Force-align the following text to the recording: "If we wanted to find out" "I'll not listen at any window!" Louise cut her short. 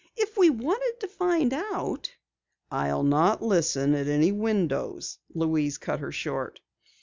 "If 0.17 0.35
we 0.35 0.49
wanted 0.49 0.99
to 1.01 1.07
find 1.07 1.53
out" 1.53 2.11
"I'll 2.71 3.03
not 3.03 3.43
listen 3.43 3.93
at 3.93 4.07
any 4.07 4.31
window!" 4.31 4.99
Louise 5.35 5.77
cut 5.77 5.99
her 5.99 6.11
short. 6.11 6.59